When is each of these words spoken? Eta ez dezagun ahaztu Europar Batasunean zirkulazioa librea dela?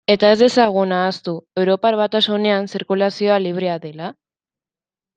Eta 0.11 0.29
ez 0.35 0.37
dezagun 0.37 0.95
ahaztu 0.99 1.35
Europar 1.65 1.99
Batasunean 2.01 2.73
zirkulazioa 2.75 3.41
librea 3.47 3.81
dela? 3.89 4.13